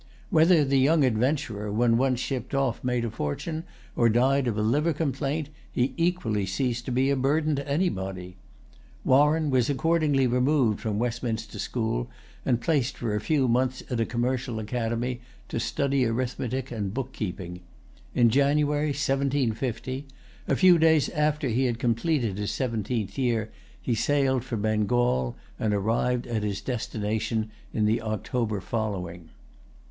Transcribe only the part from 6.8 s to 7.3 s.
to be a